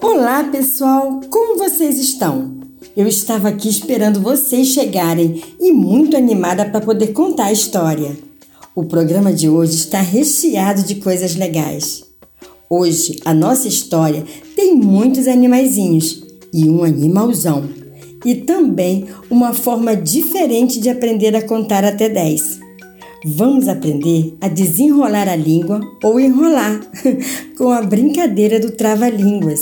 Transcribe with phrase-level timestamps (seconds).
[0.00, 1.20] Olá, pessoal!
[1.30, 2.54] Como vocês estão?
[2.96, 8.16] Eu estava aqui esperando vocês chegarem e muito animada para poder contar a história.
[8.74, 12.04] O programa de hoje está recheado de coisas legais.
[12.68, 14.24] Hoje, a nossa história
[14.56, 17.62] tem muitos animaizinhos e um animalzão.
[18.24, 22.61] E também uma forma diferente de aprender a contar até 10.
[23.24, 26.80] Vamos aprender a desenrolar a língua ou enrolar
[27.56, 29.60] com a brincadeira do trava-línguas.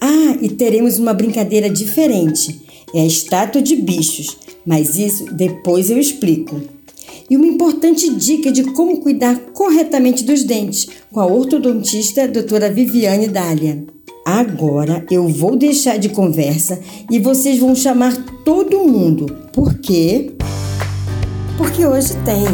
[0.00, 2.62] Ah, e teremos uma brincadeira diferente.
[2.94, 6.62] É a estátua de bichos, mas isso depois eu explico.
[7.28, 13.28] E uma importante dica de como cuidar corretamente dos dentes com a ortodontista doutora Viviane
[13.28, 13.84] Dália.
[14.24, 16.80] Agora eu vou deixar de conversa
[17.10, 19.26] e vocês vão chamar todo mundo.
[19.52, 20.32] Por quê?
[21.58, 22.46] Porque hoje tem.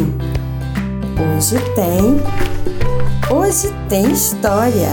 [1.37, 3.37] Hoje tem.
[3.37, 4.89] Hoje tem história.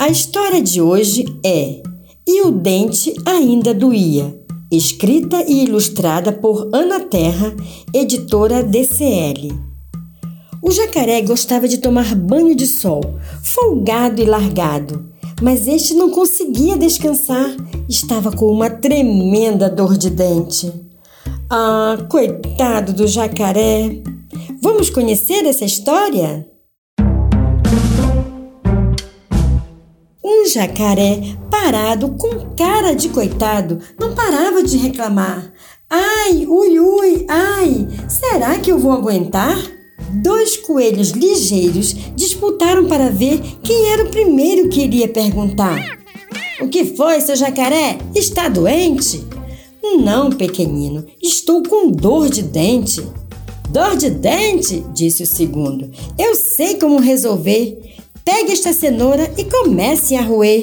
[0.00, 1.80] A história de hoje é
[2.26, 4.36] E o Dente Ainda Doía,
[4.68, 7.54] escrita e ilustrada por Ana Terra,
[7.94, 9.56] editora DCL.
[10.60, 13.00] O jacaré gostava de tomar banho de sol,
[13.44, 17.54] folgado e largado, mas este não conseguia descansar,
[17.88, 20.72] estava com uma tremenda dor de dente.
[21.50, 24.02] Ah, coitado do jacaré!
[24.60, 26.46] Vamos conhecer essa história?
[30.24, 35.52] Um jacaré parado com cara de coitado não parava de reclamar.
[35.90, 39.56] Ai, ui, ui, ai, será que eu vou aguentar?
[40.14, 45.98] Dois coelhos ligeiros disputaram para ver quem era o primeiro que iria perguntar.
[46.60, 47.98] O que foi, seu jacaré?
[48.14, 49.24] Está doente?
[49.98, 53.02] Não, pequenino, estou com dor de dente.
[53.70, 54.84] Dor de dente?
[54.94, 55.90] disse o segundo.
[56.16, 57.96] Eu sei como resolver.
[58.24, 60.62] Pegue esta cenoura e comece a roer.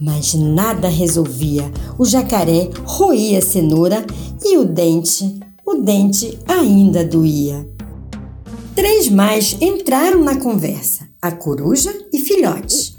[0.00, 1.70] Mas nada resolvia.
[1.98, 4.06] O jacaré roía a cenoura
[4.44, 7.68] e o dente, o dente ainda doía.
[8.74, 12.96] Três mais entraram na conversa: a coruja e filhote.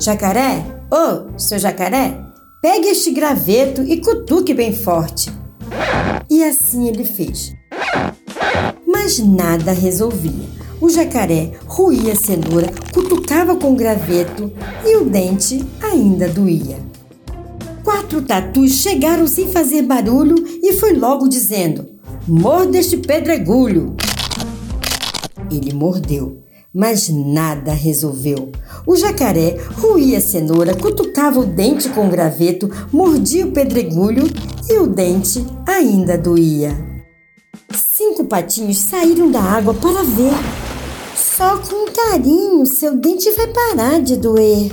[0.00, 2.18] Jacaré, ô, oh, seu jacaré,
[2.62, 5.30] pegue este graveto e cutuque bem forte.
[6.30, 7.52] E assim ele fez.
[8.86, 10.56] Mas nada resolvia.
[10.80, 14.50] O jacaré ruía a cenoura, cutucava com o graveto
[14.86, 16.78] e o dente ainda doía.
[17.84, 21.95] Quatro tatus chegaram sem fazer barulho e foi logo dizendo:
[22.28, 23.94] Morda este pedregulho!
[25.48, 26.38] Ele mordeu,
[26.74, 28.50] mas nada resolveu.
[28.84, 34.24] O jacaré ruía a cenoura, cutucava o dente com o graveto, mordia o pedregulho
[34.68, 36.76] e o dente ainda doía.
[37.72, 40.34] Cinco patinhos saíram da água para ver.
[41.14, 44.72] Só com carinho seu dente vai parar de doer.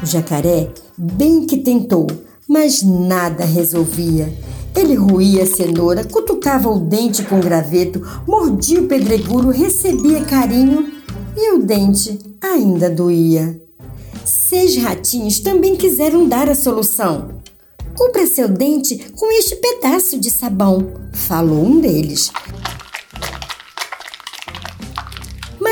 [0.00, 2.06] O jacaré bem que tentou,
[2.46, 4.32] mas nada resolvia.
[4.78, 10.92] Ele ruía a cenoura, cutucava o dente com graveto, mordia o pedregulho, recebia carinho
[11.36, 13.60] e o dente ainda doía.
[14.24, 17.40] Seis ratinhos também quiseram dar a solução.
[17.96, 22.30] Cubra seu dente com este pedaço de sabão, falou um deles.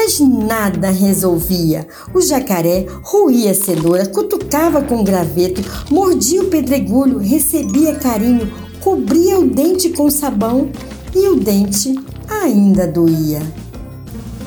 [0.06, 1.86] mas nada resolvia.
[2.14, 8.52] O jacaré ruía a cenoura, cutucava com graveto, mordia o pedregulho, recebia carinho,
[8.86, 10.70] cobria o dente com sabão
[11.12, 11.92] e o dente
[12.30, 13.42] ainda doía.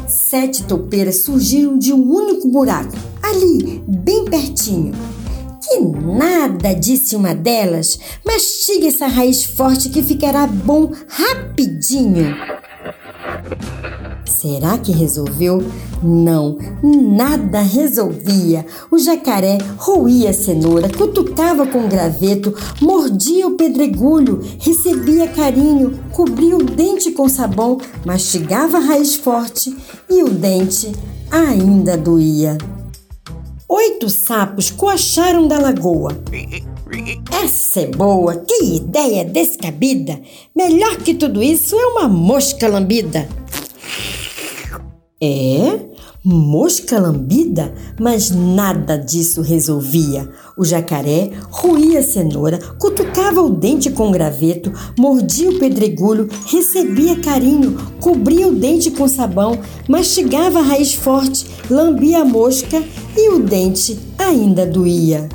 [0.07, 4.94] Sete topeiras surgiram de um único buraco, ali, bem pertinho.
[5.61, 8.00] Que nada, disse uma delas.
[8.25, 12.33] Mastiga essa raiz forte que ficará bom rapidinho.
[14.29, 15.62] Será que resolveu?
[16.01, 18.66] Não, nada resolvia.
[18.90, 26.63] O jacaré roía a cenoura, cutucava com graveto, mordia o pedregulho, recebia carinho, cobria o
[26.63, 29.75] dente com sabão, mastigava a raiz forte
[30.09, 30.92] e o dente
[31.31, 32.57] ainda doía.
[33.68, 36.18] Oito sapos coacharam da lagoa.
[37.44, 40.19] Essa é boa, que ideia descabida!
[40.56, 43.30] Melhor que tudo isso é uma mosca lambida.
[45.21, 45.77] É?
[46.24, 47.74] Mosca lambida?
[48.00, 50.30] Mas nada disso resolvia.
[50.57, 57.77] O jacaré ruía a cenoura, cutucava o dente com graveto, mordia o pedregulho, recebia carinho,
[58.00, 62.81] cobria o dente com sabão, mastigava a raiz forte, lambia a mosca
[63.18, 65.27] e o dente ainda doía.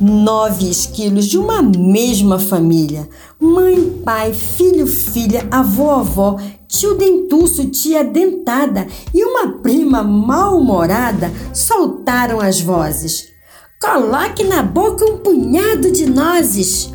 [0.00, 3.08] Nove esquilos de uma mesma família.
[3.40, 6.38] Mãe, pai, filho, filha, avô, avó,
[6.68, 13.28] tio dentuço, tia dentada e uma prima mal-humorada soltaram as vozes.
[13.80, 16.92] Coloque na boca um punhado de nozes.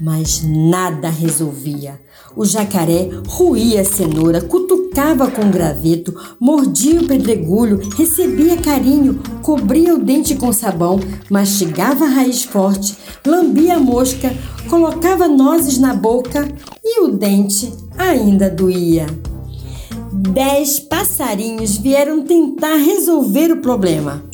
[0.00, 2.00] Mas nada resolvia.
[2.36, 10.02] O jacaré ruía a cenoura, cutucava com graveto, mordia o pedregulho, recebia carinho, cobria o
[10.02, 10.98] dente com sabão,
[11.30, 14.34] mastigava a raiz forte, lambia a mosca,
[14.68, 16.48] colocava nozes na boca
[16.82, 19.06] e o dente ainda doía.
[20.12, 24.24] Dez passarinhos vieram tentar resolver o problema.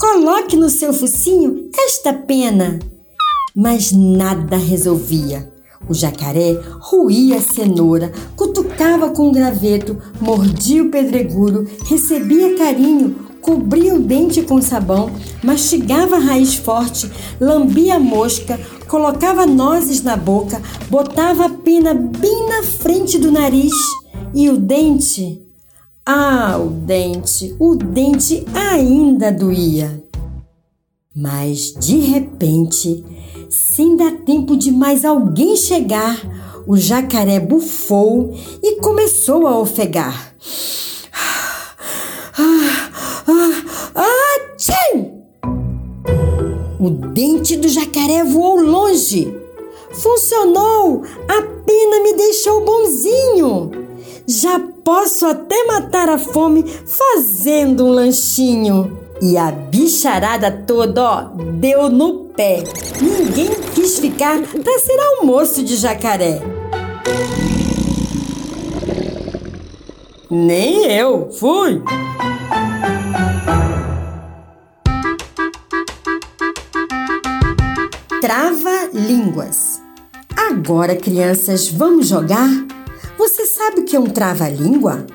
[0.00, 2.78] Coloque no seu focinho esta pena.
[3.54, 5.55] Mas nada resolvia.
[5.88, 13.94] O jacaré ruía a cenoura, cutucava com o graveto, mordia o pedregulho, recebia carinho, cobria
[13.94, 15.10] o dente com sabão,
[15.44, 17.10] mastigava a raiz forte,
[17.40, 20.60] lambia a mosca, colocava nozes na boca,
[20.90, 23.74] botava a pena bem na frente do nariz
[24.34, 25.42] e o dente.
[26.04, 30.05] Ah, o dente, o dente ainda doía.
[31.16, 33.02] Mas de repente
[33.48, 36.20] sem dar tempo de mais alguém chegar,
[36.66, 40.34] o jacaré bufou e começou a ofegar.
[46.78, 49.34] O dente do jacaré voou longe.
[49.92, 51.02] Funcionou!
[51.28, 53.70] A pena me deixou bonzinho.
[54.26, 59.05] Já posso até matar a fome fazendo um lanchinho.
[59.20, 61.22] E a bicharada toda, ó,
[61.54, 62.62] deu no pé.
[63.00, 66.40] Ninguém quis ficar para ser almoço de jacaré.
[70.30, 71.82] Nem eu fui.
[78.20, 79.80] Trava-línguas.
[80.36, 82.50] Agora, crianças, vamos jogar?
[83.16, 85.06] Você sabe o que é um trava-língua?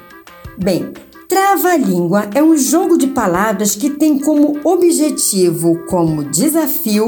[0.58, 0.92] Bem,
[1.32, 7.08] Trava-língua é um jogo de palavras que tem como objetivo, como desafio,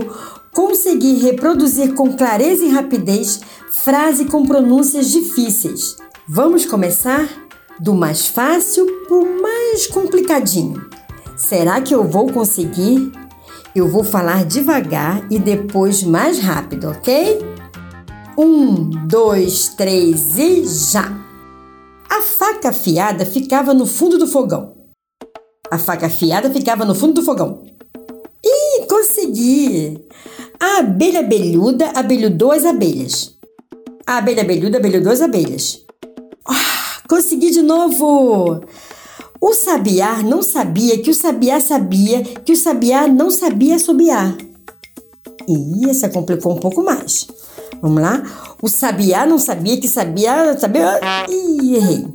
[0.50, 5.98] conseguir reproduzir com clareza e rapidez frase com pronúncias difíceis.
[6.26, 7.28] Vamos começar
[7.82, 10.82] do mais fácil para o mais complicadinho.
[11.36, 13.12] Será que eu vou conseguir?
[13.76, 17.46] Eu vou falar devagar e depois mais rápido, ok?
[18.38, 21.23] Um, dois, três e já!
[22.14, 24.76] A faca afiada ficava no fundo do fogão.
[25.72, 27.64] A faca afiada ficava no fundo do fogão.
[28.46, 30.00] Ih, consegui!
[30.60, 33.36] A abelha abelhuda abelhudou as abelhas.
[34.06, 35.84] A abelha abelhuda abelhudou as abelhas.
[36.48, 38.62] Ah, consegui de novo!
[39.42, 44.38] O sabiá não sabia que o sabiá sabia que o sabiá não sabia assobiar.
[45.50, 47.26] Ih, essa complicou um pouco mais.
[47.82, 48.24] Vamos lá?
[48.62, 50.58] O sabiá não sabia que sabia.
[50.58, 51.00] sabia...
[51.30, 52.08] Ih, errei.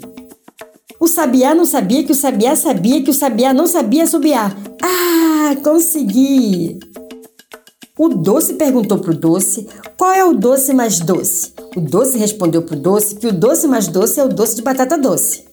[1.01, 4.57] O sabiá não sabia que o sabiá sabia que o sabiá não sabia assobiar.
[4.83, 6.79] Ah, consegui!
[7.97, 11.53] O doce perguntou pro doce qual é o doce mais doce.
[11.77, 14.97] O doce respondeu pro doce que o doce mais doce é o doce de batata
[14.97, 15.45] doce.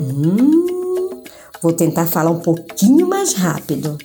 [0.00, 1.22] Hum,
[1.62, 3.98] vou tentar falar um pouquinho mais rápido.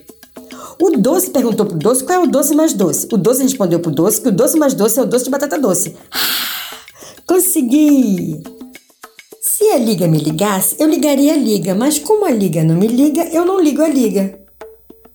[0.79, 3.07] O doce perguntou pro doce qual é o doce mais doce.
[3.11, 5.57] O doce respondeu pro doce que o doce mais doce é o doce de batata
[5.57, 5.95] doce.
[6.11, 6.77] Ah,
[7.25, 8.43] consegui!
[9.41, 12.87] Se a liga me ligasse, eu ligaria a liga, mas como a liga não me
[12.87, 14.37] liga, eu não ligo a liga.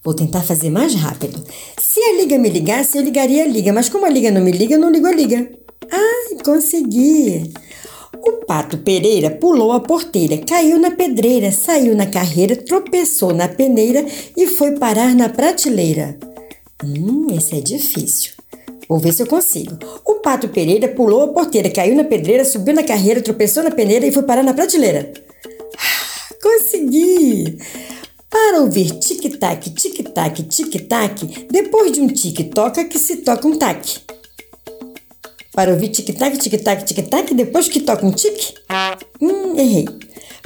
[0.02, 1.44] Vou tentar fazer mais rápido.
[1.78, 4.50] Se a liga me ligasse, eu ligaria a liga, mas como a liga não me
[4.50, 5.50] liga, eu não ligo a liga.
[5.90, 7.52] Ai, consegui!
[8.30, 14.06] O pato Pereira pulou a porteira, caiu na pedreira, saiu na carreira, tropeçou na peneira
[14.36, 16.16] e foi parar na prateleira.
[16.84, 18.34] Hum, esse é difícil.
[18.88, 19.76] Vou ver se eu consigo.
[20.04, 24.06] O pato Pereira pulou a porteira, caiu na pedreira, subiu na carreira, tropeçou na peneira
[24.06, 25.12] e foi parar na prateleira.
[25.76, 27.58] Ah, consegui!
[28.30, 34.00] Para ouvir tic-tac, tic-tac, tic-tac, depois de um tic-toca que se toca um tac
[35.52, 38.54] para ouvir tic-tac, tic-tac, tic-tac, depois que toca um tic?
[39.20, 39.84] Hum, errei.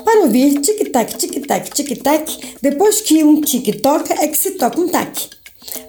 [0.02, 4.88] Para ouvir tic-tac, tic-tac, tic-tac, depois que um tic toca, é que se toca um
[4.88, 5.28] tac.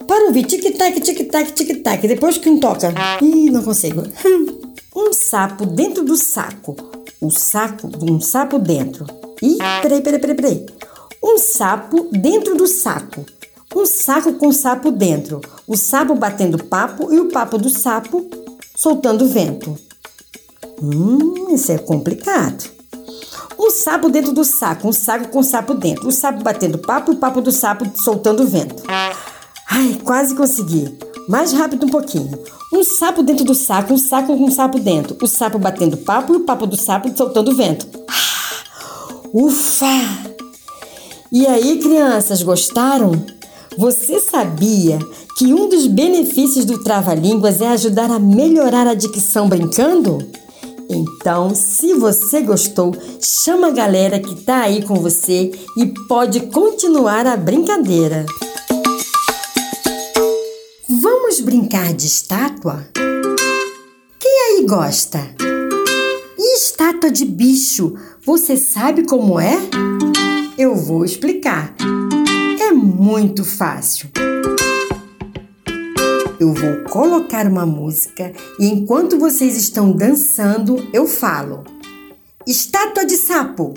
[0.08, 2.94] Para ouvir tic-tac, tic-tac, tic-tac, depois que um toca.
[3.22, 4.04] Ih, não consigo.
[4.26, 4.62] Hum.
[4.96, 6.76] Um sapo dentro do saco.
[7.22, 9.06] O saco, um sapo dentro.
[9.42, 10.66] Ih, peraí, peraí, peraí, peraí.
[11.24, 13.26] Um sapo dentro do saco.
[13.76, 15.42] Um saco com sapo dentro.
[15.68, 18.30] O sapo batendo papo e o papo do sapo
[18.76, 19.78] soltando vento.
[20.82, 22.70] Hum, isso é complicado.
[23.58, 26.08] Um sapo dentro do saco, um saco com sapo dentro.
[26.08, 28.84] O sapo batendo papo e o papo do sapo soltando vento.
[29.70, 30.98] Ai, quase consegui.
[31.28, 32.38] Mais rápido um pouquinho.
[32.72, 35.18] Um sapo dentro do saco, um saco com sapo dentro.
[35.22, 37.88] O sapo batendo papo e o papo do sapo soltando vento.
[38.10, 40.36] Ah, ufa!
[41.32, 43.12] E aí, crianças, gostaram?
[43.78, 45.00] Você sabia
[45.36, 50.20] que um dos benefícios do trava-línguas é ajudar a melhorar a dicção brincando?
[50.90, 57.28] Então, se você gostou, chama a galera que tá aí com você e pode continuar
[57.28, 58.26] a brincadeira.
[60.88, 62.88] Vamos brincar de estátua?
[64.18, 65.20] Quem aí gosta?
[66.38, 67.94] E estátua de bicho,
[68.26, 69.58] você sabe como é?
[70.58, 71.76] Eu vou explicar.
[72.62, 74.10] É muito fácil.
[76.40, 81.64] Eu vou colocar uma música e enquanto vocês estão dançando, eu falo:
[82.46, 83.74] Estátua de sapo.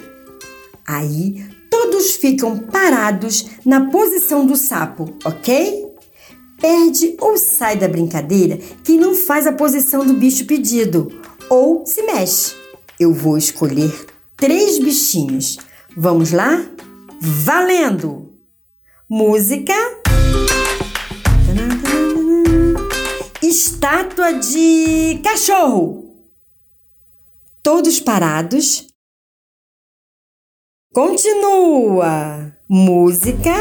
[0.87, 5.87] Aí todos ficam parados na posição do sapo, ok?
[6.61, 11.13] Perde ou sai da brincadeira quem não faz a posição do bicho pedido
[11.49, 12.57] ou se mexe.
[12.99, 13.95] Eu vou escolher
[14.37, 15.59] três bichinhos.
[15.97, 16.69] Vamos lá?
[17.21, 18.33] Valendo!
[19.09, 19.98] Música.
[23.49, 26.15] Estátua de cachorro.
[27.63, 28.87] Todos parados.
[30.93, 32.55] Continua.
[32.69, 33.55] Música.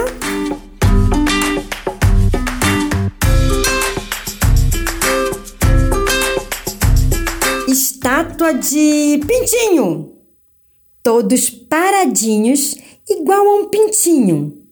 [7.70, 10.18] Estátua de pintinho.
[11.02, 12.76] Todos paradinhos,
[13.08, 14.68] igual a um pintinho.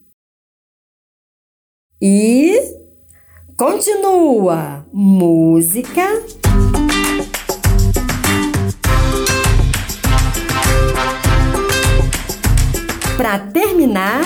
[2.01, 2.84] E
[3.57, 4.85] Continua.
[4.91, 6.05] Música.
[13.15, 14.23] Para terminar,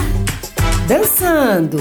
[0.87, 1.77] dançando.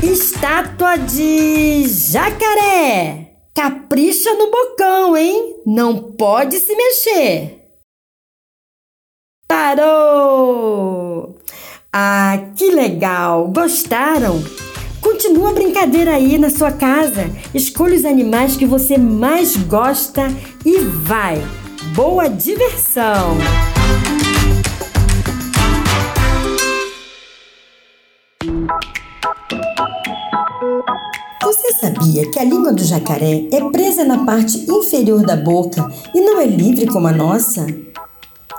[0.00, 3.32] Estátua de jacaré.
[3.52, 5.56] Capricha no bocão, hein?
[5.66, 7.66] Não pode se mexer.
[9.48, 11.36] Parou!
[11.92, 13.48] Ah, que legal!
[13.48, 14.40] Gostaram?
[15.06, 17.30] Continua a brincadeira aí na sua casa.
[17.54, 20.26] Escolha os animais que você mais gosta
[20.64, 21.40] e vai.
[21.94, 23.36] Boa diversão!
[31.40, 36.20] Você sabia que a língua do jacaré é presa na parte inferior da boca e
[36.20, 37.64] não é livre como a nossa?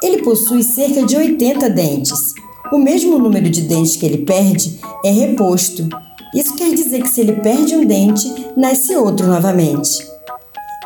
[0.02, 2.34] Ele possui cerca de 80 dentes.
[2.72, 5.90] O mesmo número de dentes que ele perde é reposto
[6.34, 10.06] isso quer dizer que se ele perde um dente, nasce outro novamente.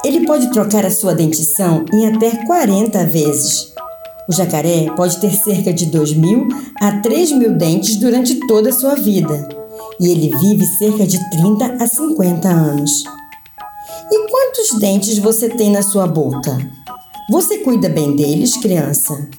[0.03, 3.73] Ele pode trocar a sua dentição em até 40 vezes.
[4.29, 6.47] O jacaré pode ter cerca de 2 mil
[6.79, 9.61] a 3 mil dentes durante toda a sua vida
[9.99, 13.03] e ele vive cerca de 30 a 50 anos.
[14.11, 16.57] E quantos dentes você tem na sua boca?
[17.29, 19.29] Você cuida bem deles, criança?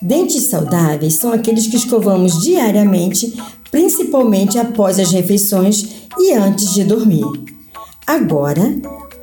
[0.00, 3.36] Dentes saudáveis são aqueles que escovamos diariamente
[3.70, 7.24] principalmente após as refeições e antes de dormir.
[8.06, 8.74] Agora,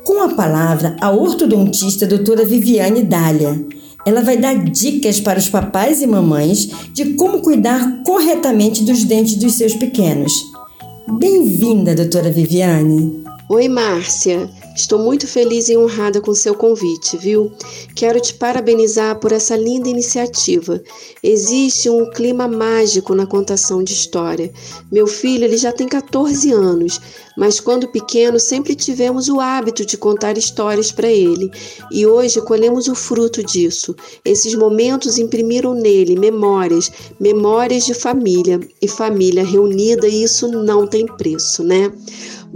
[0.06, 3.66] com a palavra a ortodontista doutora Viviane Dália.
[4.06, 9.34] Ela vai dar dicas para os papais e mamães de como cuidar corretamente dos dentes
[9.34, 10.32] dos seus pequenos.
[11.18, 13.24] Bem-vinda, doutora Viviane.
[13.48, 14.48] Oi, Márcia.
[14.76, 17.50] Estou muito feliz e honrada com seu convite, viu?
[17.94, 20.82] Quero te parabenizar por essa linda iniciativa.
[21.22, 24.52] Existe um clima mágico na contação de história.
[24.92, 27.00] Meu filho, ele já tem 14 anos,
[27.38, 31.50] mas quando pequeno sempre tivemos o hábito de contar histórias para ele.
[31.90, 33.96] E hoje colhemos o fruto disso.
[34.22, 41.06] Esses momentos imprimiram nele memórias, memórias de família e família reunida, e isso não tem
[41.06, 41.90] preço, né?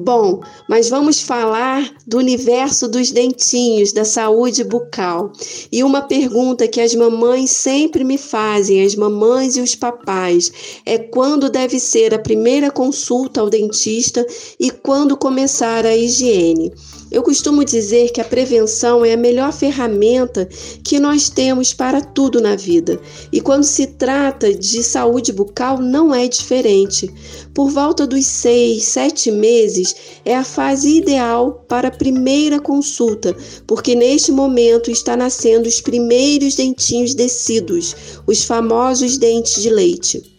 [0.03, 5.31] Bom, mas vamos falar do universo dos dentinhos, da saúde bucal.
[5.71, 10.51] E uma pergunta que as mamães sempre me fazem, as mamães e os papais,
[10.87, 14.27] é quando deve ser a primeira consulta ao dentista
[14.59, 16.73] e quando começar a higiene.
[17.11, 20.49] Eu costumo dizer que a prevenção é a melhor ferramenta
[20.85, 23.01] que nós temos para tudo na vida.
[23.33, 27.13] E quando se trata de saúde bucal, não é diferente.
[27.53, 33.37] Por volta dos seis, sete meses é a fase ideal para a primeira consulta,
[33.67, 40.30] porque neste momento está nascendo os primeiros dentinhos descidos, os famosos dentes de leite.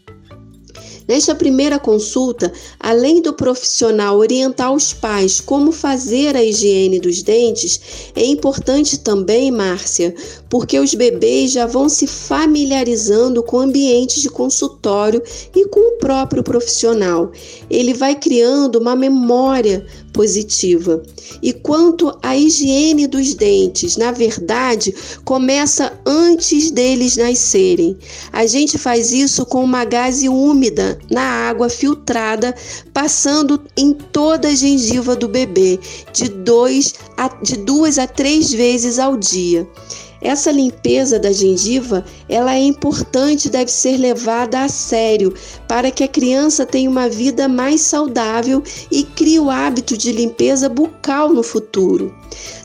[1.12, 7.82] Nesta primeira consulta, além do profissional orientar os pais como fazer a higiene dos dentes,
[8.16, 10.16] é importante também, Márcia,
[10.50, 15.22] porque os bebês já vão se familiarizando com ambientes de consultório
[15.54, 17.30] e com o próprio profissional.
[17.70, 21.02] Ele vai criando uma memória positiva.
[21.42, 27.98] E quanto à higiene dos dentes, na verdade, começa antes deles nascerem.
[28.32, 32.56] A gente faz isso com uma gaze úmida na água filtrada,
[32.94, 35.80] passando em toda a gengiva do bebê,
[36.14, 39.68] de, dois a, de duas a três vezes ao dia.
[40.22, 45.34] Essa limpeza da gengiva, ela é importante e deve ser levada a sério
[45.68, 50.70] para que a criança tenha uma vida mais saudável e crie o hábito de limpeza
[50.70, 52.14] bucal no futuro.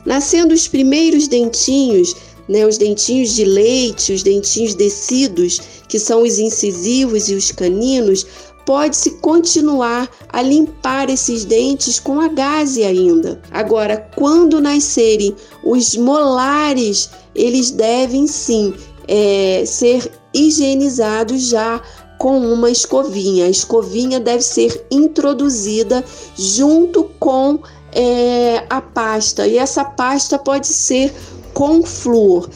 [0.05, 2.15] Nascendo os primeiros dentinhos,
[2.47, 8.25] né, os dentinhos de leite, os dentinhos descidos, que são os incisivos e os caninos,
[8.65, 13.41] pode-se continuar a limpar esses dentes com a gaze ainda.
[13.49, 18.73] Agora, quando nascerem os molares, eles devem sim
[19.07, 21.81] é, ser higienizados já
[22.17, 23.45] com uma escovinha.
[23.45, 26.03] A escovinha deve ser introduzida
[26.35, 27.59] junto com
[27.93, 31.13] é, a pasta e essa pasta pode ser
[31.57, 32.47] com flúor.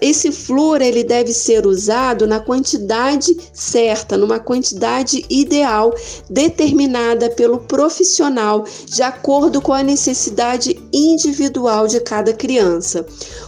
[0.00, 5.92] Esse flúor ele deve ser usado na quantidade certa, numa quantidade ideal,
[6.30, 13.04] determinada pelo profissional, de acordo com a necessidade individual de cada criança.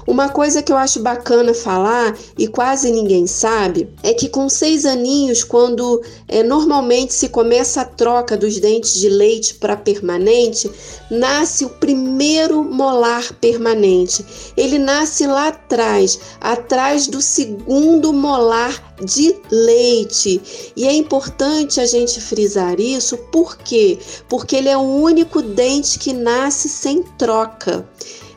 [0.06, 4.84] Uma coisa que eu acho bacana falar e quase ninguém sabe é que com seis
[4.84, 10.70] aninhos, quando é, normalmente se começa a troca dos dentes de leite para permanente,
[11.10, 14.24] nasce o primeiro molar permanente.
[14.56, 20.72] Ele nasce lá atrás, atrás do segundo molar de leite.
[20.76, 23.98] E é importante a gente frisar isso, por quê?
[24.28, 27.88] Porque ele é o único dente que nasce sem troca.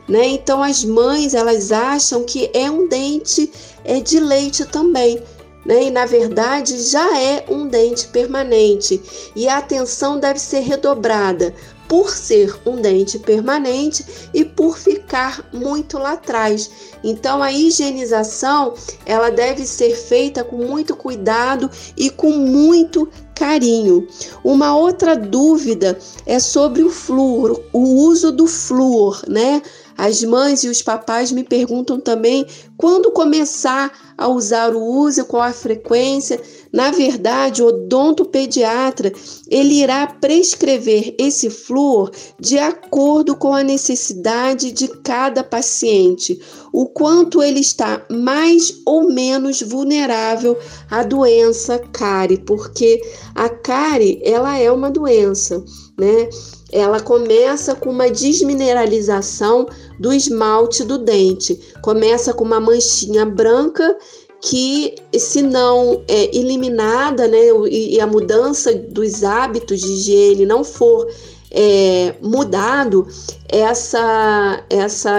[0.08, 0.26] Né?
[0.26, 3.50] Então as mães elas acham que é um dente
[3.84, 5.22] é de leite também.
[5.64, 5.84] Né?
[5.84, 9.00] E na verdade já é um dente permanente
[9.36, 11.54] e a atenção deve ser redobrada
[11.90, 16.70] por ser um dente permanente e por ficar muito lá atrás.
[17.02, 24.06] Então a higienização ela deve ser feita com muito cuidado e com muito carinho.
[24.44, 29.60] Uma outra dúvida é sobre o flúor, o uso do flúor, né?
[30.00, 32.46] As mães e os papais me perguntam também
[32.78, 36.40] quando começar a usar o uso, qual a frequência.
[36.72, 39.12] Na verdade, o odontopediatra
[39.50, 46.40] ele irá prescrever esse flúor de acordo com a necessidade de cada paciente,
[46.72, 50.56] o quanto ele está mais ou menos vulnerável
[50.90, 53.02] à doença cárie, porque
[53.34, 55.62] a cárie ela é uma doença,
[55.98, 56.30] né?
[56.72, 61.58] Ela começa com uma desmineralização do esmalte do dente.
[61.82, 63.96] Começa com uma manchinha branca
[64.40, 71.06] que, se não é eliminada, né, e a mudança dos hábitos de higiene não for
[71.50, 73.06] é, mudado,
[73.48, 75.18] essa, essa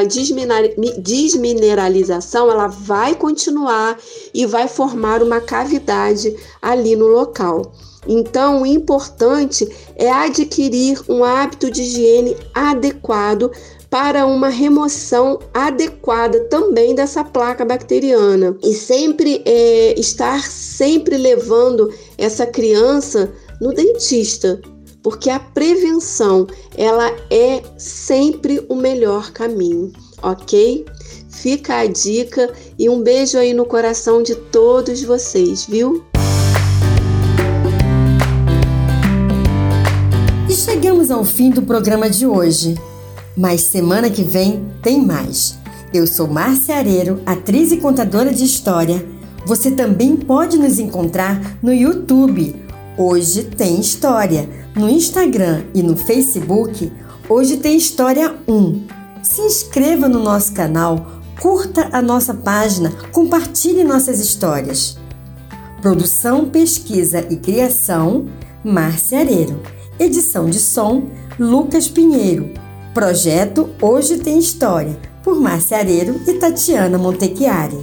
[0.98, 4.00] desmineralização ela vai continuar
[4.34, 7.74] e vai formar uma cavidade ali no local.
[8.08, 13.52] Então, o importante é adquirir um hábito de higiene adequado
[13.92, 22.46] para uma remoção adequada também dessa placa bacteriana e sempre é, estar sempre levando essa
[22.46, 24.62] criança no dentista,
[25.04, 29.92] porque a prevenção ela é sempre o melhor caminho,
[30.24, 30.86] ok?
[31.30, 36.11] Fica a dica e um beijo aí no coração de todos vocês, viu?
[40.82, 42.74] Chegamos ao fim do programa de hoje,
[43.38, 45.56] mas semana que vem tem mais.
[45.94, 49.06] Eu sou Márcia Areiro, atriz e contadora de história.
[49.46, 52.56] Você também pode nos encontrar no YouTube.
[52.98, 54.50] Hoje tem história.
[54.76, 56.92] No Instagram e no Facebook,
[57.30, 58.88] hoje tem História 1.
[59.22, 64.98] Se inscreva no nosso canal, curta a nossa página, compartilhe nossas histórias.
[65.80, 68.26] Produção, pesquisa e criação,
[68.64, 69.62] Márcia Areiro.
[70.02, 71.04] Edição de som,
[71.38, 72.50] Lucas Pinheiro.
[72.92, 77.78] Projeto Hoje Tem História, por Márcia Areiro e Tatiana Montechiari.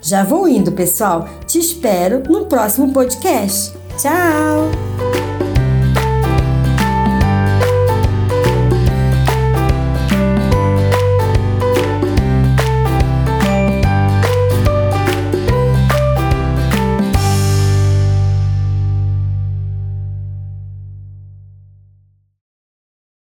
[0.00, 1.28] Já vou indo, pessoal.
[1.44, 3.76] Te espero no próximo podcast.
[3.98, 5.31] Tchau!